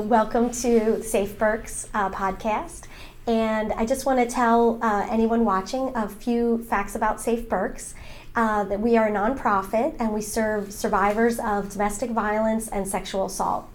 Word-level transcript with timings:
So, 0.00 0.06
welcome 0.06 0.50
to 0.62 1.02
Safe 1.02 1.38
Berks 1.38 1.86
uh, 1.92 2.08
podcast. 2.08 2.86
And 3.26 3.70
I 3.74 3.84
just 3.84 4.06
want 4.06 4.18
to 4.18 4.24
tell 4.24 4.82
uh, 4.82 5.06
anyone 5.10 5.44
watching 5.44 5.92
a 5.94 6.08
few 6.08 6.64
facts 6.64 6.94
about 6.94 7.20
Safe 7.20 7.50
Berks. 7.50 7.94
Uh, 8.34 8.64
that 8.64 8.80
we 8.80 8.96
are 8.96 9.08
a 9.08 9.10
nonprofit 9.10 9.94
and 9.98 10.14
we 10.14 10.22
serve 10.22 10.72
survivors 10.72 11.38
of 11.38 11.70
domestic 11.70 12.12
violence 12.12 12.68
and 12.68 12.88
sexual 12.88 13.26
assault. 13.26 13.68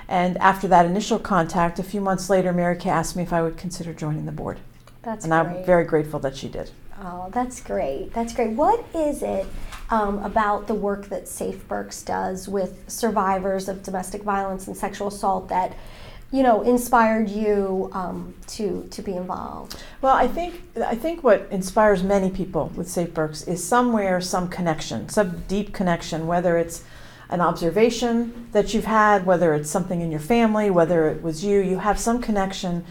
And 0.08 0.38
after 0.38 0.66
that 0.68 0.86
initial 0.86 1.18
contact, 1.18 1.78
a 1.78 1.82
few 1.82 2.00
months 2.00 2.30
later, 2.30 2.54
Mary 2.54 2.76
Kay 2.78 2.88
asked 2.88 3.16
me 3.16 3.22
if 3.22 3.34
I 3.34 3.42
would 3.42 3.58
consider 3.58 3.92
joining 3.92 4.24
the 4.24 4.32
board. 4.32 4.60
That's 5.02 5.26
and 5.26 5.32
great. 5.32 5.58
I'm 5.58 5.66
very 5.66 5.84
grateful 5.84 6.20
that 6.20 6.34
she 6.36 6.48
did. 6.48 6.70
Oh, 7.02 7.28
that's 7.32 7.60
great. 7.60 8.14
That's 8.14 8.32
great. 8.32 8.50
What 8.50 8.82
is 8.94 9.22
it 9.22 9.46
um, 9.90 10.20
about 10.24 10.66
the 10.68 10.74
work 10.74 11.08
that 11.10 11.28
Safe 11.28 11.68
Berks 11.68 12.02
does 12.02 12.48
with 12.48 12.82
survivors 12.88 13.68
of 13.68 13.82
domestic 13.82 14.22
violence 14.22 14.66
and 14.68 14.76
sexual 14.76 15.08
assault 15.08 15.48
that 15.48 15.74
you 16.32 16.42
know 16.42 16.62
inspired 16.62 17.28
you 17.28 17.90
um, 17.92 18.34
to 18.48 18.86
to 18.90 19.02
be 19.02 19.12
involved? 19.12 19.76
Well, 20.00 20.14
I 20.14 20.28
think 20.28 20.62
I 20.84 20.94
think 20.94 21.24
what 21.24 21.48
inspires 21.50 22.02
many 22.02 22.30
people 22.30 22.70
with 22.74 22.88
Safe 22.88 23.12
Berks 23.12 23.42
is 23.42 23.66
somewhere 23.66 24.20
some 24.20 24.48
connection, 24.48 25.08
some 25.08 25.42
deep 25.48 25.72
connection, 25.72 26.26
whether 26.26 26.56
it's 26.56 26.84
an 27.30 27.40
observation 27.40 28.48
that 28.52 28.74
you've 28.74 28.86
had, 28.86 29.24
whether 29.24 29.54
it's 29.54 29.70
something 29.70 30.00
in 30.00 30.10
your 30.10 30.20
family, 30.20 30.68
whether 30.68 31.08
it 31.08 31.22
was 31.22 31.44
you, 31.44 31.60
you 31.60 31.78
have 31.78 31.98
some 31.98 32.20
connection 32.20 32.84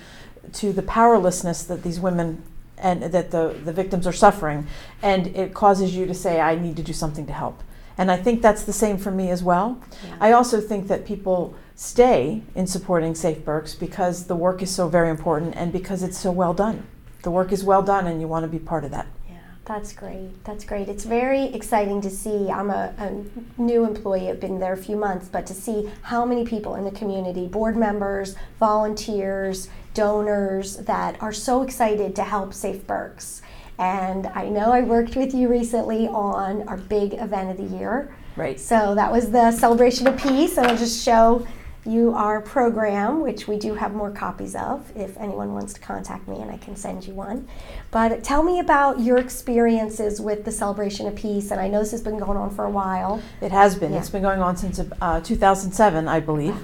to 0.53 0.71
the 0.71 0.81
powerlessness 0.81 1.63
that 1.63 1.83
these 1.83 1.99
women 1.99 2.41
and 2.77 3.03
that 3.03 3.31
the, 3.31 3.55
the 3.65 3.73
victims 3.73 4.07
are 4.07 4.13
suffering, 4.13 4.65
and 5.01 5.27
it 5.27 5.53
causes 5.53 5.95
you 5.95 6.05
to 6.05 6.13
say, 6.13 6.39
I 6.39 6.55
need 6.55 6.77
to 6.77 6.83
do 6.83 6.93
something 6.93 7.25
to 7.27 7.33
help. 7.33 7.61
And 7.97 8.09
I 8.09 8.15
think 8.15 8.41
that's 8.41 8.63
the 8.63 8.71
same 8.71 8.97
for 8.97 9.11
me 9.11 9.29
as 9.29 9.43
well. 9.43 9.81
Yeah. 10.05 10.15
I 10.21 10.31
also 10.31 10.61
think 10.61 10.87
that 10.87 11.05
people 11.05 11.53
stay 11.79 12.41
in 12.55 12.67
supporting 12.67 13.15
Safe 13.15 13.45
Berks 13.45 13.73
because 13.73 14.25
the 14.25 14.35
work 14.35 14.61
is 14.61 14.69
so 14.69 14.89
very 14.89 15.09
important 15.09 15.55
and 15.55 15.71
because 15.71 16.03
it's 16.03 16.17
so 16.17 16.29
well 16.29 16.53
done. 16.53 16.85
The 17.23 17.31
work 17.31 17.53
is 17.53 17.63
well 17.63 17.81
done 17.81 18.05
and 18.05 18.19
you 18.19 18.27
want 18.27 18.43
to 18.43 18.49
be 18.49 18.59
part 18.59 18.83
of 18.83 18.91
that. 18.91 19.07
Yeah, 19.29 19.37
that's 19.63 19.93
great. 19.93 20.43
That's 20.43 20.65
great. 20.65 20.89
It's 20.89 21.05
very 21.05 21.43
exciting 21.43 22.01
to 22.01 22.09
see. 22.09 22.49
I'm 22.49 22.69
a, 22.69 22.93
a 22.97 23.61
new 23.61 23.85
employee, 23.85 24.29
I've 24.29 24.41
been 24.41 24.59
there 24.59 24.73
a 24.73 24.77
few 24.77 24.97
months, 24.97 25.29
but 25.29 25.47
to 25.47 25.53
see 25.53 25.89
how 26.01 26.25
many 26.25 26.43
people 26.43 26.75
in 26.75 26.83
the 26.83 26.91
community, 26.91 27.47
board 27.47 27.77
members, 27.77 28.35
volunteers, 28.59 29.69
donors, 29.93 30.75
that 30.79 31.15
are 31.21 31.31
so 31.31 31.63
excited 31.63 32.13
to 32.17 32.25
help 32.25 32.53
Safe 32.53 32.85
Berks. 32.85 33.41
And 33.77 34.27
I 34.27 34.49
know 34.49 34.73
I 34.73 34.81
worked 34.81 35.15
with 35.15 35.33
you 35.33 35.47
recently 35.47 36.09
on 36.09 36.67
our 36.67 36.75
big 36.75 37.13
event 37.13 37.51
of 37.51 37.69
the 37.69 37.77
year. 37.77 38.13
Right. 38.35 38.59
So 38.59 38.95
that 38.95 39.09
was 39.09 39.31
the 39.31 39.53
celebration 39.53 40.07
of 40.07 40.17
peace, 40.17 40.57
and 40.57 40.67
I'll 40.67 40.77
just 40.77 41.01
show 41.03 41.47
you 41.85 42.13
our 42.13 42.41
program, 42.41 43.21
which 43.21 43.47
we 43.47 43.57
do 43.57 43.73
have 43.73 43.93
more 43.93 44.11
copies 44.11 44.55
of 44.55 44.91
if 44.95 45.17
anyone 45.17 45.53
wants 45.53 45.73
to 45.73 45.79
contact 45.79 46.27
me 46.27 46.41
and 46.41 46.51
I 46.51 46.57
can 46.57 46.75
send 46.75 47.07
you 47.07 47.13
one. 47.13 47.47
But 47.91 48.23
tell 48.23 48.43
me 48.43 48.59
about 48.59 48.99
your 48.99 49.17
experiences 49.17 50.19
with 50.19 50.45
the 50.45 50.51
Celebration 50.51 51.07
of 51.07 51.15
Peace. 51.15 51.51
And 51.51 51.59
I 51.59 51.67
know 51.67 51.79
this 51.79 51.91
has 51.91 52.01
been 52.01 52.19
going 52.19 52.37
on 52.37 52.49
for 52.49 52.65
a 52.65 52.69
while. 52.69 53.21
It 53.41 53.51
has 53.51 53.75
been. 53.75 53.93
Yeah. 53.93 53.99
It's 53.99 54.09
been 54.09 54.21
going 54.21 54.41
on 54.41 54.57
since 54.57 54.79
uh, 55.01 55.21
2007, 55.21 56.07
I 56.07 56.19
believe. 56.19 56.55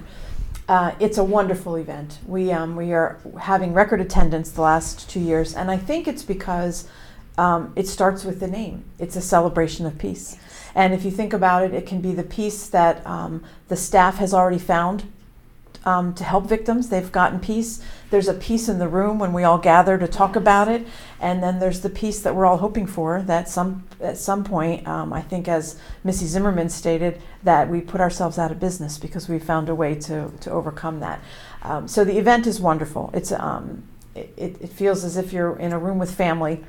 Uh, 0.68 0.94
it's 1.00 1.18
a 1.18 1.24
wonderful 1.24 1.76
event. 1.76 2.20
We, 2.26 2.52
um, 2.52 2.76
we 2.76 2.92
are 2.92 3.20
having 3.40 3.74
record 3.74 4.02
attendance 4.02 4.50
the 4.50 4.62
last 4.62 5.08
two 5.10 5.20
years, 5.20 5.54
and 5.54 5.70
I 5.70 5.78
think 5.78 6.08
it's 6.08 6.24
because 6.24 6.88
um, 7.38 7.74
it 7.76 7.88
starts 7.88 8.24
with 8.24 8.40
the 8.40 8.48
name. 8.48 8.86
It's 9.00 9.16
a 9.16 9.22
celebration 9.22 9.86
of 9.86 9.98
peace. 9.98 10.38
And 10.74 10.94
if 10.94 11.06
you 11.06 11.12
think 11.12 11.34
about 11.34 11.64
it, 11.64 11.74
it 11.74 11.86
can 11.86 12.02
be 12.02 12.14
the 12.14 12.24
peace 12.24 12.68
that 12.68 13.06
um, 13.08 13.44
the 13.70 13.78
staff 13.78 14.18
has 14.18 14.34
already 14.34 14.60
found 14.60 15.06
um, 15.86 16.14
to 16.16 16.24
help 16.24 16.46
victims. 16.46 16.90
They've 16.90 17.12
gotten 17.12 17.40
peace. 17.40 17.82
There's 18.10 18.28
a 18.28 18.34
peace 18.34 18.68
in 18.68 18.80
the 18.80 18.88
room 18.88 19.20
when 19.20 19.34
we 19.34 19.44
all 19.44 19.58
gather 19.58 19.98
to 19.98 20.08
talk 20.08 20.36
about 20.36 20.68
it, 20.68 20.86
and 21.22 21.44
then 21.44 21.60
there's 21.60 21.82
the 21.82 21.90
peace 21.90 22.22
that 22.22 22.36
we're 22.36 22.46
all 22.46 22.58
hoping 22.58 22.88
for. 22.88 23.22
That 23.22 23.48
some 23.48 23.84
at 24.02 24.18
some 24.18 24.44
point, 24.44 24.88
um, 24.88 25.14
I 25.14 25.22
think, 25.22 25.48
as 25.48 25.80
Missy 26.04 26.26
Zimmerman 26.26 26.70
stated, 26.70 27.22
that 27.44 27.70
we 27.70 27.82
put 27.82 28.02
ourselves 28.02 28.40
out 28.40 28.52
of 28.52 28.60
business 28.60 28.98
because 28.98 29.30
we 29.30 29.38
found 29.40 29.70
a 29.70 29.76
way 29.76 29.96
to 29.96 30.32
to 30.42 30.52
overcome 30.52 31.00
that. 31.02 31.20
Um, 31.62 31.88
so 31.88 32.04
the 32.04 32.18
event 32.18 32.48
is 32.48 32.60
wonderful. 32.60 33.12
It's 33.14 33.32
um, 33.32 33.84
it, 34.16 34.58
it 34.60 34.70
feels 34.70 35.04
as 35.04 35.18
if 35.18 35.32
you're 35.32 35.58
in 35.58 35.72
a 35.72 35.80
room 35.80 36.00
with 36.00 36.14
family. 36.14 36.64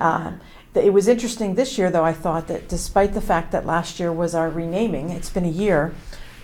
Uh, 0.00 0.32
it 0.74 0.92
was 0.92 1.06
interesting 1.06 1.54
this 1.54 1.76
year, 1.76 1.90
though, 1.90 2.04
I 2.04 2.12
thought 2.12 2.48
that 2.48 2.68
despite 2.68 3.12
the 3.12 3.20
fact 3.20 3.52
that 3.52 3.66
last 3.66 4.00
year 4.00 4.12
was 4.12 4.34
our 4.34 4.48
renaming, 4.48 5.10
it's 5.10 5.30
been 5.30 5.44
a 5.44 5.48
year, 5.48 5.94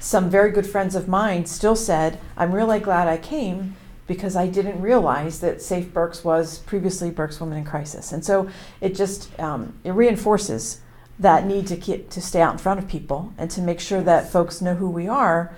some 0.00 0.30
very 0.30 0.50
good 0.50 0.66
friends 0.66 0.94
of 0.94 1.08
mine 1.08 1.46
still 1.46 1.76
said, 1.76 2.20
I'm 2.36 2.52
really 2.52 2.78
glad 2.78 3.08
I 3.08 3.16
came 3.16 3.76
because 4.06 4.36
I 4.36 4.46
didn't 4.46 4.80
realize 4.80 5.40
that 5.40 5.60
Safe 5.62 5.92
Berks 5.92 6.24
was 6.24 6.60
previously 6.60 7.10
Berks 7.10 7.40
Women 7.40 7.58
in 7.58 7.64
Crisis. 7.64 8.12
And 8.12 8.24
so 8.24 8.48
it 8.80 8.94
just 8.94 9.38
um, 9.38 9.74
it 9.84 9.92
reinforces 9.92 10.80
that 11.18 11.46
need 11.46 11.66
to 11.66 11.76
keep, 11.76 12.10
to 12.10 12.20
stay 12.20 12.40
out 12.40 12.52
in 12.52 12.58
front 12.58 12.78
of 12.78 12.88
people 12.88 13.32
and 13.36 13.50
to 13.50 13.60
make 13.60 13.80
sure 13.80 14.02
that 14.02 14.30
folks 14.30 14.60
know 14.60 14.74
who 14.74 14.88
we 14.88 15.08
are. 15.08 15.52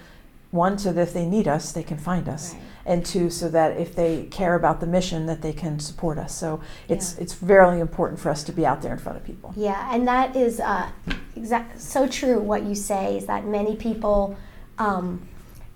One, 0.50 0.78
so 0.78 0.92
that 0.92 1.00
if 1.00 1.12
they 1.12 1.26
need 1.26 1.46
us, 1.46 1.72
they 1.72 1.82
can 1.82 1.98
find 1.98 2.28
us. 2.28 2.54
Right 2.54 2.62
and 2.86 3.04
two, 3.04 3.30
so 3.30 3.48
that 3.48 3.76
if 3.76 3.94
they 3.94 4.24
care 4.30 4.54
about 4.54 4.80
the 4.80 4.86
mission, 4.86 5.26
that 5.26 5.42
they 5.42 5.52
can 5.52 5.78
support 5.78 6.18
us. 6.18 6.34
So 6.34 6.60
it's 6.88 7.14
yeah. 7.14 7.22
it's 7.22 7.34
very 7.34 7.80
important 7.80 8.18
for 8.18 8.30
us 8.30 8.42
to 8.44 8.52
be 8.52 8.66
out 8.66 8.82
there 8.82 8.92
in 8.92 8.98
front 8.98 9.18
of 9.18 9.24
people. 9.24 9.52
Yeah, 9.56 9.94
and 9.94 10.06
that 10.08 10.34
is 10.34 10.60
uh, 10.60 10.90
exact 11.36 11.80
so 11.80 12.08
true. 12.08 12.40
What 12.40 12.64
you 12.64 12.74
say 12.74 13.16
is 13.16 13.26
that 13.26 13.44
many 13.44 13.76
people. 13.76 14.36
Um, 14.78 15.28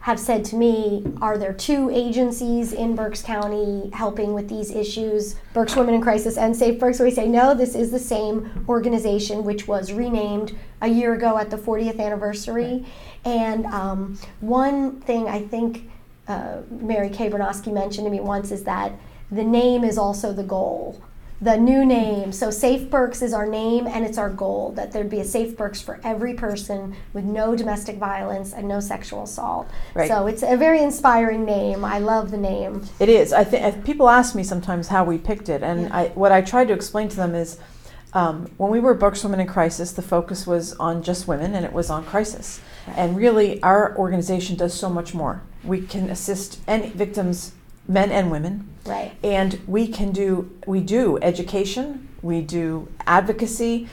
have 0.04 0.20
said 0.20 0.44
to 0.44 0.54
me, 0.54 1.02
are 1.22 1.38
there 1.38 1.54
two 1.54 1.88
agencies 1.88 2.74
in 2.74 2.94
Berks 2.94 3.22
County 3.22 3.88
helping 3.94 4.34
with 4.34 4.50
these 4.50 4.70
issues, 4.70 5.36
Berks 5.54 5.74
Women 5.76 5.94
in 5.94 6.02
Crisis 6.02 6.36
and 6.36 6.54
Safe 6.54 6.78
Berks? 6.78 7.00
We 7.00 7.10
say, 7.10 7.26
no, 7.26 7.54
this 7.54 7.74
is 7.74 7.90
the 7.90 7.98
same 7.98 8.66
organization, 8.68 9.44
which 9.44 9.66
was 9.66 9.94
renamed 9.94 10.54
a 10.82 10.88
year 10.88 11.14
ago 11.14 11.38
at 11.38 11.48
the 11.48 11.56
40th 11.56 11.98
anniversary. 11.98 12.84
And 13.24 13.64
um, 13.64 14.18
one 14.40 15.00
thing 15.00 15.26
I 15.26 15.40
think 15.40 15.88
uh, 16.28 16.58
Mary 16.70 17.08
Kay 17.08 17.30
Bernosky 17.30 17.72
mentioned 17.72 18.04
to 18.04 18.10
me 18.10 18.20
once 18.20 18.52
is 18.52 18.64
that 18.64 18.92
the 19.30 19.42
name 19.42 19.84
is 19.84 19.96
also 19.96 20.34
the 20.34 20.42
goal. 20.42 21.02
The 21.40 21.56
new 21.56 21.84
name. 21.84 22.32
So 22.32 22.50
Safe 22.50 22.88
Berks 22.88 23.20
is 23.20 23.32
our 23.32 23.46
name 23.46 23.86
and 23.86 24.04
it's 24.04 24.18
our 24.18 24.30
goal 24.30 24.72
that 24.72 24.92
there'd 24.92 25.10
be 25.10 25.20
a 25.20 25.24
Safe 25.24 25.56
Berks 25.56 25.80
for 25.80 26.00
every 26.02 26.34
person 26.34 26.96
with 27.12 27.24
no 27.24 27.54
domestic 27.54 27.96
violence 27.96 28.52
and 28.52 28.66
no 28.66 28.80
sexual 28.80 29.24
assault. 29.24 29.68
Right. 29.94 30.08
So 30.08 30.26
it's 30.26 30.42
a 30.42 30.56
very 30.56 30.82
inspiring 30.82 31.44
name. 31.44 31.84
I 31.84 31.98
love 31.98 32.30
the 32.30 32.38
name. 32.38 32.82
It 32.98 33.08
is. 33.08 33.32
I 33.32 33.44
think 33.44 33.84
people 33.84 34.08
ask 34.08 34.34
me 34.34 34.42
sometimes 34.42 34.88
how 34.88 35.04
we 35.04 35.18
picked 35.18 35.48
it, 35.48 35.62
and 35.62 35.82
yeah. 35.82 35.96
I, 35.96 36.06
what 36.08 36.32
I 36.32 36.40
try 36.40 36.64
to 36.64 36.72
explain 36.72 37.08
to 37.10 37.16
them 37.16 37.34
is. 37.34 37.58
Um, 38.16 38.48
when 38.58 38.70
we 38.70 38.78
were 38.78 38.94
Berks 38.94 39.24
Women 39.24 39.40
in 39.40 39.48
Crisis, 39.48 39.90
the 39.90 40.00
focus 40.00 40.46
was 40.46 40.72
on 40.74 41.02
just 41.02 41.26
women 41.26 41.52
and 41.52 41.64
it 41.64 41.72
was 41.72 41.90
on 41.90 42.04
crisis. 42.04 42.60
Right. 42.86 42.96
And 42.96 43.16
really, 43.16 43.60
our 43.60 43.98
organization 43.98 44.54
does 44.54 44.72
so 44.72 44.88
much 44.88 45.14
more 45.14 45.42
we 45.64 45.80
can 45.80 46.10
assist 46.10 46.60
any 46.68 46.90
victims 46.90 47.52
men 47.88 48.10
and 48.10 48.30
women 48.30 48.68
right 48.86 49.12
and 49.22 49.60
we 49.66 49.86
can 49.86 50.12
do 50.12 50.50
we 50.66 50.80
do 50.80 51.18
education 51.22 52.08
we 52.22 52.40
do 52.40 52.88
advocacy 53.06 53.88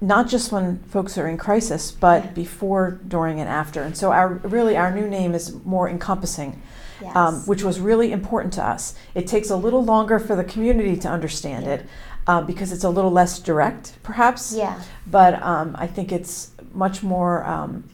not 0.00 0.28
just 0.28 0.52
when 0.52 0.78
folks 0.84 1.16
are 1.16 1.28
in 1.28 1.36
crisis 1.36 1.90
but 1.90 2.24
yeah. 2.24 2.30
before 2.32 3.00
during 3.08 3.40
and 3.40 3.48
after 3.48 3.82
and 3.82 3.96
so 3.96 4.12
our 4.12 4.34
really 4.34 4.76
our 4.76 4.94
new 4.94 5.08
name 5.08 5.34
is 5.34 5.54
more 5.64 5.88
encompassing 5.88 6.52
um, 7.00 7.06
yes. 7.06 7.16
um, 7.16 7.34
which 7.46 7.62
was 7.62 7.80
really 7.80 8.12
important 8.12 8.52
to 8.52 8.64
us 8.64 8.94
it 9.14 9.26
takes 9.26 9.50
a 9.50 9.56
little 9.56 9.84
longer 9.84 10.18
for 10.18 10.36
the 10.36 10.44
community 10.44 10.96
to 10.96 11.08
understand 11.08 11.64
yeah. 11.64 11.74
it 11.74 11.86
uh, 12.26 12.42
because 12.42 12.72
it's 12.72 12.84
a 12.84 12.90
little 12.90 13.10
less 13.10 13.38
direct, 13.38 13.98
perhaps. 14.02 14.54
Yeah. 14.54 14.80
But 15.06 15.42
um, 15.42 15.76
I 15.78 15.86
think 15.86 16.12
it's 16.12 16.52
much 16.72 17.02
more 17.02 17.44
um, 17.44 17.84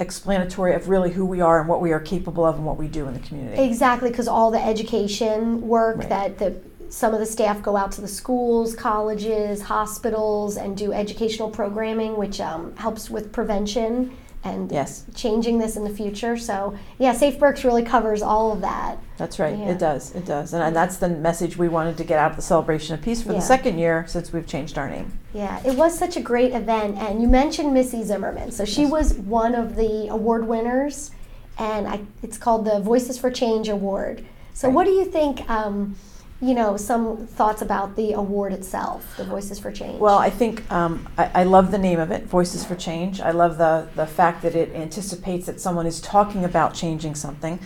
explanatory 0.00 0.74
of 0.74 0.88
really 0.88 1.10
who 1.10 1.24
we 1.24 1.40
are 1.40 1.58
and 1.60 1.68
what 1.68 1.80
we 1.80 1.92
are 1.92 2.00
capable 2.00 2.44
of 2.44 2.54
and 2.56 2.64
what 2.64 2.76
we 2.76 2.86
do 2.86 3.06
in 3.08 3.14
the 3.14 3.20
community. 3.20 3.62
Exactly, 3.62 4.10
because 4.10 4.28
all 4.28 4.50
the 4.50 4.64
education 4.64 5.60
work 5.66 5.98
Right. 5.98 6.08
that 6.08 6.38
the 6.38 6.60
some 6.90 7.12
of 7.12 7.20
the 7.20 7.26
staff 7.26 7.60
go 7.60 7.76
out 7.76 7.92
to 7.92 8.00
the 8.00 8.08
schools, 8.08 8.74
colleges, 8.74 9.60
hospitals, 9.60 10.56
and 10.56 10.74
do 10.74 10.90
educational 10.90 11.50
programming, 11.50 12.16
which 12.16 12.40
um, 12.40 12.74
helps 12.76 13.10
with 13.10 13.30
prevention 13.30 14.10
and 14.44 14.70
Yes. 14.70 15.04
changing 15.14 15.58
this 15.58 15.76
in 15.76 15.84
the 15.84 15.90
future. 15.90 16.36
So, 16.36 16.74
yeah, 16.98 17.12
Safe 17.12 17.38
Berks 17.38 17.64
really 17.64 17.82
covers 17.82 18.22
all 18.22 18.52
of 18.52 18.60
that. 18.60 18.98
That's 19.16 19.38
right. 19.38 19.58
Yeah. 19.58 19.70
It 19.70 19.78
does. 19.78 20.14
It 20.14 20.24
does. 20.24 20.52
And, 20.52 20.62
and 20.62 20.74
that's 20.76 20.96
the 20.98 21.08
message 21.08 21.56
we 21.56 21.68
wanted 21.68 21.96
to 21.98 22.04
get 22.04 22.18
out 22.18 22.30
of 22.30 22.36
the 22.36 22.42
celebration 22.42 22.94
of 22.94 23.02
peace 23.02 23.22
for 23.22 23.32
Yeah. 23.32 23.38
the 23.40 23.44
second 23.44 23.78
year 23.78 24.04
since 24.06 24.32
we've 24.32 24.46
changed 24.46 24.78
our 24.78 24.88
name. 24.88 25.18
Yeah, 25.34 25.60
it 25.64 25.76
was 25.76 25.98
such 25.98 26.16
a 26.16 26.20
great 26.20 26.52
event. 26.54 26.96
And 26.98 27.20
you 27.20 27.28
mentioned 27.28 27.74
Missy 27.74 28.02
Zimmerman. 28.04 28.52
So 28.52 28.64
she 28.64 28.82
Yes. 28.82 28.90
was 28.92 29.14
one 29.14 29.54
of 29.54 29.74
the 29.76 30.08
award 30.08 30.46
winners, 30.46 31.10
and 31.58 31.88
I, 31.88 32.00
it's 32.22 32.38
called 32.38 32.64
the 32.64 32.78
Voices 32.80 33.18
for 33.18 33.30
Change 33.30 33.68
Award. 33.68 34.24
So, 34.54 34.68
Right. 34.68 34.74
what 34.74 34.84
do 34.86 34.92
you 34.92 35.04
think? 35.04 35.48
Um, 35.50 35.96
you 36.40 36.54
know, 36.54 36.76
some 36.76 37.26
thoughts 37.26 37.62
about 37.62 37.96
the 37.96 38.12
award 38.12 38.52
itself, 38.52 39.16
the 39.16 39.24
Voices 39.24 39.58
for 39.58 39.72
Change. 39.72 39.98
Well, 39.98 40.18
I 40.18 40.30
think 40.30 40.70
um, 40.70 41.08
I, 41.18 41.30
I 41.34 41.44
love 41.44 41.72
the 41.72 41.78
name 41.78 41.98
of 41.98 42.12
it, 42.12 42.26
Voices 42.26 42.64
for 42.64 42.76
Change. 42.76 43.20
I 43.20 43.32
love 43.32 43.58
the, 43.58 43.88
the 43.96 44.06
fact 44.06 44.42
that 44.42 44.54
it 44.54 44.72
anticipates 44.72 45.46
that 45.46 45.60
someone 45.60 45.86
is 45.86 46.00
talking 46.00 46.44
about 46.44 46.74
changing 46.74 47.16
something. 47.16 47.58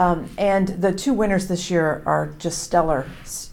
Um, 0.00 0.30
and 0.36 0.68
the 0.68 0.92
two 0.92 1.12
winners 1.12 1.46
this 1.46 1.70
year 1.70 2.02
are 2.06 2.34
just 2.38 2.62
stellar, 2.62 3.06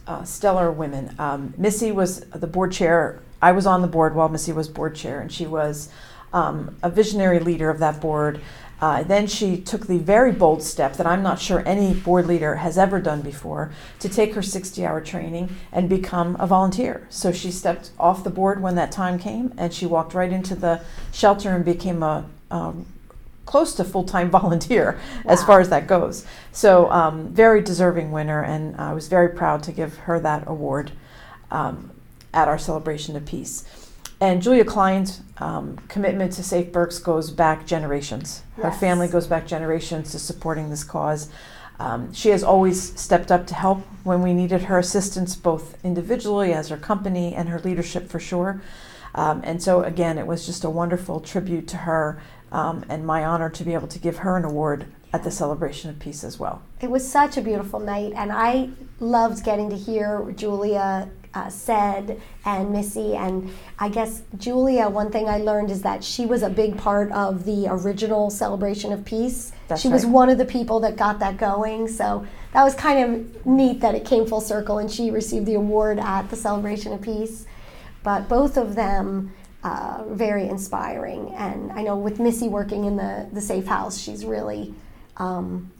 uh, 0.07 0.23
stellar 0.23 0.71
women. 0.71 1.15
Um, 1.19 1.53
Missy 1.57 1.91
was 1.91 2.21
the 2.21 2.47
board 2.47 2.71
chair. 2.71 3.21
I 3.41 3.51
was 3.51 3.67
on 3.67 3.83
the 3.83 3.87
board 3.87 4.15
while 4.15 4.29
Missy 4.29 4.51
was 4.51 4.67
board 4.67 4.95
chair, 4.95 5.21
and 5.21 5.31
she 5.31 5.45
was 5.45 5.89
um, 6.33 6.75
a 6.81 6.89
visionary 6.89 7.39
leader 7.39 7.69
of 7.69 7.79
that 7.79 8.01
board. 8.01 8.41
Uh, 8.81 9.03
then 9.03 9.25
she 9.25 9.57
took 9.57 9.87
the 9.87 9.97
very 9.97 10.31
bold 10.31 10.61
step 10.61 10.97
that 10.97 11.07
I'm 11.07 11.23
not 11.23 11.39
sure 11.39 11.63
any 11.65 11.93
board 11.93 12.27
leader 12.27 12.55
has 12.55 12.77
ever 12.77 12.99
done 12.99 13.21
before 13.21 13.71
to 13.99 14.09
take 14.09 14.33
her 14.33 14.41
60 14.41 14.85
hour 14.85 15.01
training 15.01 15.55
and 15.71 15.87
become 15.87 16.35
a 16.39 16.47
volunteer. 16.47 17.07
So 17.09 17.31
she 17.31 17.51
stepped 17.51 17.91
off 17.97 18.23
the 18.23 18.29
board 18.29 18.61
when 18.61 18.75
that 18.75 18.91
time 18.91 19.17
came 19.17 19.53
and 19.57 19.73
she 19.73 19.85
walked 19.85 20.13
right 20.13 20.31
into 20.31 20.55
the 20.55 20.81
shelter 21.13 21.55
and 21.55 21.63
became 21.63 22.03
a 22.03 22.25
um, 22.51 22.85
close 23.45 23.75
to 23.75 23.83
full 23.83 24.03
time 24.03 24.29
volunteer 24.41 24.99
as 25.25 25.43
far 25.43 25.59
as 25.59 25.69
that 25.69 25.87
goes. 25.87 26.25
So, 26.51 26.89
um, 26.91 27.29
very 27.29 27.61
deserving 27.61 28.11
winner, 28.11 28.43
and 28.43 28.75
I 28.77 28.93
was 28.93 29.07
very 29.07 29.29
proud 29.29 29.63
to 29.63 29.71
give 29.71 29.95
her 29.99 30.19
that 30.19 30.43
award 30.47 30.91
um, 31.51 31.91
at 32.33 32.47
our 32.47 32.57
celebration 32.57 33.15
of 33.15 33.25
peace. 33.25 33.84
And 34.25 34.41
Julia 34.41 34.65
Klein's 34.65 35.21
um, 35.37 35.77
commitment 35.87 36.33
to 36.33 36.43
Safe 36.43 36.71
Berks 36.71 36.97
goes 36.97 37.29
back 37.29 37.67
generations. 37.67 38.41
Her 38.55 38.69
Yes. 38.69 38.79
family 38.79 39.07
goes 39.07 39.27
back 39.27 39.45
generations 39.45 40.11
to 40.13 40.19
supporting 40.19 40.71
this 40.71 40.83
cause. 40.83 41.29
Um, 41.79 42.11
she 42.11 42.29
has 42.29 42.43
always 42.43 42.99
stepped 42.99 43.31
up 43.31 43.45
to 43.45 43.53
help 43.53 43.81
when 44.03 44.23
we 44.23 44.33
needed 44.33 44.63
her 44.63 44.79
assistance, 44.79 45.35
both 45.35 45.77
individually 45.83 46.53
as 46.53 46.69
her 46.69 46.77
company 46.77 47.35
and 47.35 47.49
her 47.49 47.59
leadership 47.59 48.09
for 48.09 48.19
sure. 48.19 48.61
Um, 49.13 49.41
and 49.43 49.61
so, 49.61 49.83
again, 49.83 50.17
it 50.17 50.25
was 50.25 50.47
just 50.47 50.63
a 50.63 50.71
wonderful 50.71 51.19
tribute 51.19 51.67
to 51.67 51.77
her 51.77 52.19
um, 52.51 52.83
and 52.89 53.05
my 53.05 53.23
honor 53.23 53.51
to 53.51 53.63
be 53.63 53.75
able 53.75 53.87
to 53.89 53.99
give 53.99 54.17
her 54.17 54.37
an 54.37 54.43
award 54.43 54.87
at 55.13 55.23
the 55.23 55.29
celebration 55.29 55.91
of 55.91 55.99
peace 55.99 56.23
as 56.23 56.39
well. 56.39 56.63
It 56.81 56.89
was 56.89 57.07
such 57.07 57.37
a 57.37 57.41
beautiful 57.41 57.79
night, 57.79 58.13
and 58.15 58.31
I 58.31 58.69
loved 58.99 59.45
getting 59.45 59.69
to 59.69 59.77
hear 59.77 60.31
Julia 60.35 61.09
uh, 61.35 61.49
said 61.49 62.19
and 62.45 62.71
Missy. 62.71 63.15
And 63.15 63.53
I 63.77 63.89
guess 63.89 64.23
Julia, 64.37 64.89
one 64.89 65.11
thing 65.11 65.27
I 65.27 65.37
learned 65.37 65.69
is 65.69 65.81
that 65.81 66.03
she 66.03 66.25
was 66.25 66.41
a 66.41 66.49
big 66.49 66.77
part 66.77 67.11
of 67.11 67.45
the 67.45 67.67
original 67.69 68.29
celebration 68.29 68.93
of 68.93 69.03
peace. 69.05 69.51
That's 69.67 69.81
she 69.81 69.89
was 69.89 70.05
one 70.05 70.29
of 70.29 70.37
the 70.37 70.45
people 70.45 70.79
that 70.79 70.95
got 70.95 71.19
that 71.19 71.37
going. 71.37 71.89
So 71.89 72.25
that 72.53 72.63
was 72.63 72.73
kind 72.73 73.03
of 73.03 73.45
neat 73.45 73.81
that 73.81 73.93
it 73.93 74.05
came 74.05 74.25
full 74.25 74.41
circle 74.41 74.77
and 74.77 74.89
she 74.89 75.11
received 75.11 75.45
the 75.45 75.55
award 75.55 75.99
at 75.99 76.29
the 76.29 76.35
celebration 76.35 76.93
of 76.93 77.01
peace. 77.01 77.45
But 78.01 78.27
both 78.27 78.57
of 78.57 78.75
them. 78.75 79.33
Uh, 79.63 80.03
very 80.09 80.47
inspiring, 80.47 81.33
and 81.33 81.71
I 81.71 81.81
know 81.81 81.95
with 81.95 82.19
Missy 82.19 82.47
working 82.47 82.85
in 82.85 82.97
the, 82.97 83.27
the 83.33 83.41
safe 83.41 83.65
house, 83.65 83.97
she's 83.97 84.23
really 84.23 84.75
um, 85.17 85.71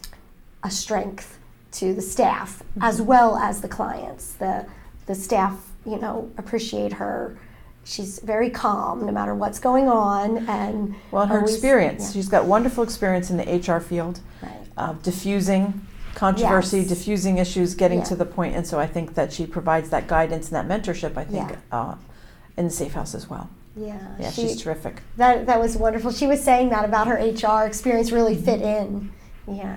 a 0.64 0.70
strength 0.72 1.38
to 1.70 1.94
the 1.94 2.02
staff 2.02 2.64
as 2.80 3.00
well 3.00 3.36
as 3.36 3.60
the 3.60 3.68
clients. 3.68 4.32
The 4.32 4.66
the 5.06 5.14
staff, 5.14 5.54
you 5.84 5.98
know, 5.98 6.30
appreciate 6.36 6.94
her. 6.94 7.36
She's 7.84 8.18
very 8.18 8.50
calm 8.50 9.06
no 9.06 9.12
matter 9.12 9.34
what's 9.34 9.60
going 9.60 9.88
on, 9.88 10.38
and 10.48 10.94
Well, 11.12 11.22
and 11.22 11.30
her 11.30 11.38
always- 11.38 11.54
experience, 11.54 12.06
yeah, 12.06 12.12
she's 12.12 12.28
got 12.28 12.44
wonderful 12.46 12.82
experience 12.82 13.30
in 13.30 13.36
the 13.36 13.48
HR 13.48 13.80
field, 13.80 14.20
right. 14.42 14.50
uh, 14.76 14.94
diffusing 15.04 15.82
controversy, 16.16 16.78
Yes. 16.78 16.88
diffusing 16.88 17.38
issues, 17.38 17.74
getting 17.74 17.98
Yeah. 18.00 18.04
to 18.06 18.16
the 18.16 18.24
point. 18.24 18.56
And 18.56 18.66
so 18.66 18.80
I 18.80 18.86
think 18.86 19.14
that 19.14 19.32
she 19.32 19.46
provides 19.46 19.90
that 19.90 20.08
guidance 20.08 20.50
and 20.50 20.56
that 20.56 20.66
mentorship, 20.82 21.16
I 21.16 21.24
think, 21.24 21.50
Yeah. 21.50 21.56
uh, 21.78 21.94
in 22.56 22.64
the 22.64 22.70
safe 22.70 22.94
house 22.94 23.14
as 23.14 23.28
well. 23.30 23.48
Yeah, 23.76 23.98
Yeah, 24.18 24.30
she- 24.30 24.48
she's 24.48 24.60
terrific. 24.62 25.02
That 25.18 25.46
that 25.46 25.60
was 25.60 25.76
wonderful. 25.76 26.10
She 26.10 26.26
was 26.26 26.42
saying 26.42 26.70
that 26.70 26.84
about 26.86 27.06
her 27.06 27.18
HR 27.18 27.66
experience 27.66 28.10
really 28.10 28.34
fit 28.34 28.62
in. 28.62 29.10
Yeah. 29.46 29.76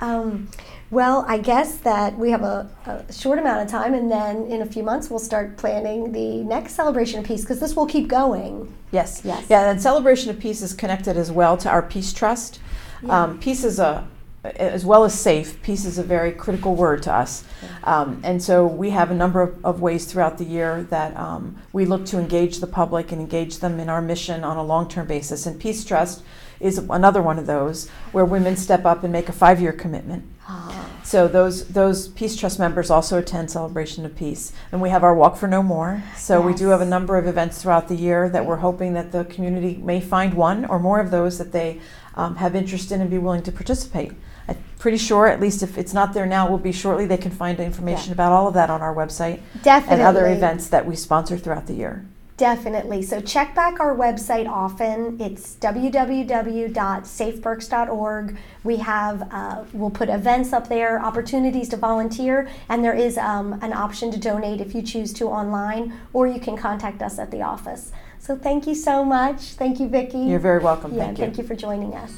Um, 0.00 0.48
well, 0.90 1.24
I 1.26 1.38
guess 1.38 1.78
that 1.78 2.18
we 2.18 2.30
have 2.30 2.42
a, 2.42 2.70
a 2.86 3.12
short 3.12 3.38
amount 3.38 3.62
of 3.62 3.68
time, 3.68 3.94
and 3.94 4.10
then 4.10 4.46
in 4.46 4.62
a 4.62 4.66
few 4.66 4.82
months 4.82 5.10
we'll 5.10 5.18
start 5.18 5.56
planning 5.56 6.12
the 6.12 6.44
next 6.44 6.74
celebration 6.74 7.20
of 7.20 7.26
peace 7.26 7.40
because 7.40 7.60
this 7.60 7.74
will 7.74 7.86
keep 7.86 8.08
going. 8.08 8.72
Yes. 8.92 9.22
Yes. 9.24 9.46
Yeah, 9.48 9.70
and 9.70 9.80
Celebration 9.80 10.30
of 10.30 10.38
Peace 10.38 10.62
is 10.62 10.72
connected 10.72 11.16
as 11.16 11.32
well 11.32 11.56
to 11.58 11.68
our 11.68 11.82
Peace 11.82 12.12
Trust. 12.12 12.60
Yeah. 13.02 13.24
Um, 13.24 13.38
peace 13.40 13.64
is 13.64 13.78
a, 13.78 14.06
as 14.44 14.84
well 14.84 15.04
as 15.04 15.18
safe, 15.18 15.60
peace 15.62 15.84
is 15.84 15.98
a 15.98 16.02
very 16.02 16.30
critical 16.30 16.74
word 16.74 17.02
to 17.04 17.12
us. 17.12 17.44
Um, 17.82 18.20
and 18.22 18.42
so 18.42 18.66
we 18.66 18.90
have 18.90 19.10
a 19.10 19.14
number 19.14 19.40
of, 19.40 19.64
of 19.64 19.80
ways 19.80 20.04
throughout 20.04 20.38
the 20.38 20.44
year 20.44 20.82
that 20.90 21.16
um, 21.16 21.56
we 21.72 21.86
look 21.86 22.04
to 22.06 22.18
engage 22.18 22.58
the 22.58 22.66
public 22.66 23.10
and 23.10 23.20
engage 23.20 23.58
them 23.58 23.80
in 23.80 23.88
our 23.88 24.02
mission 24.02 24.44
on 24.44 24.58
a 24.58 24.62
long 24.62 24.88
term 24.88 25.06
basis. 25.06 25.46
And 25.46 25.58
Peace 25.58 25.84
Trust 25.84 26.22
is 26.64 26.78
another 26.78 27.20
one 27.20 27.38
of 27.38 27.46
those 27.46 27.88
where 28.12 28.24
women 28.24 28.56
step 28.56 28.84
up 28.86 29.04
and 29.04 29.12
make 29.12 29.28
a 29.28 29.32
five 29.32 29.60
year 29.60 29.72
commitment. 29.72 30.24
Ah, 30.48 30.88
So 31.02 31.28
those 31.28 31.68
those 31.68 32.08
Peace 32.08 32.34
Trust 32.36 32.58
members 32.58 32.90
also 32.90 33.18
attend 33.18 33.50
Celebration 33.50 34.04
of 34.06 34.16
Peace, 34.16 34.52
and 34.72 34.80
we 34.80 34.88
have 34.88 35.04
our 35.04 35.14
Walk 35.14 35.36
for 35.36 35.46
No 35.46 35.62
More. 35.62 36.02
So 36.16 36.40
we 36.40 36.54
do 36.54 36.68
have 36.68 36.80
a 36.80 36.86
number 36.86 37.18
of 37.18 37.26
events 37.26 37.60
throughout 37.62 37.88
the 37.88 37.96
year 37.96 38.28
that 38.30 38.46
we're 38.46 38.56
hoping 38.68 38.94
that 38.94 39.12
the 39.12 39.24
community 39.26 39.76
may 39.76 40.00
find 40.00 40.32
one 40.34 40.64
or 40.64 40.78
more 40.78 41.00
of 41.00 41.10
those 41.10 41.36
that 41.38 41.52
they 41.52 41.80
um, 42.14 42.36
have 42.36 42.56
interest 42.56 42.90
in 42.90 43.00
and 43.02 43.10
be 43.10 43.18
willing 43.18 43.42
to 43.42 43.52
participate. 43.52 44.12
I'm 44.48 44.56
pretty 44.78 44.98
sure, 44.98 45.26
at 45.26 45.40
least 45.40 45.62
if 45.62 45.76
it's 45.78 45.94
not 45.94 46.12
there 46.14 46.26
now, 46.26 46.48
will 46.48 46.58
be 46.58 46.72
shortly. 46.72 47.06
They 47.06 47.16
can 47.16 47.30
find 47.30 47.58
information 47.60 48.12
about 48.12 48.32
all 48.32 48.48
of 48.48 48.54
that 48.54 48.70
on 48.70 48.80
our 48.82 48.94
website 48.94 49.40
definitely. 49.62 49.92
and 49.94 50.02
other 50.02 50.26
events 50.28 50.68
that 50.68 50.86
we 50.86 50.96
sponsor 50.96 51.36
throughout 51.38 51.66
the 51.66 51.74
year. 51.74 52.04
Definitely. 52.36 53.02
So 53.02 53.20
check 53.20 53.54
back 53.54 53.78
our 53.78 53.94
website 53.96 54.48
often. 54.48 55.20
It's 55.20 55.54
www.safeberks.org. 55.56 58.36
We 58.64 58.76
have, 58.78 59.28
uh, 59.32 59.62
we'll 59.72 59.90
put 59.90 60.08
events 60.08 60.52
up 60.52 60.68
there, 60.68 61.00
opportunities 61.00 61.68
to 61.68 61.76
volunteer, 61.76 62.48
and 62.68 62.84
there 62.84 62.92
is 62.92 63.16
um, 63.18 63.52
an 63.62 63.72
option 63.72 64.10
to 64.10 64.18
donate 64.18 64.60
if 64.60 64.74
you 64.74 64.82
choose 64.82 65.12
to 65.14 65.28
online, 65.28 65.92
or 66.12 66.26
you 66.26 66.40
can 66.40 66.56
contact 66.56 67.02
us 67.02 67.20
at 67.20 67.30
the 67.30 67.40
office. 67.42 67.92
So 68.18 68.34
thank 68.36 68.66
you 68.66 68.74
so 68.74 69.04
much. 69.04 69.52
Thank 69.52 69.78
you, 69.78 69.86
Vicki. 69.88 70.18
You're 70.18 70.40
very 70.40 70.58
welcome. 70.58 70.92
yeah, 70.92 71.04
Thank 71.04 71.18
you. 71.18 71.24
thank 71.26 71.38
you 71.38 71.44
for 71.44 71.54
joining 71.54 71.94
us. 71.94 72.10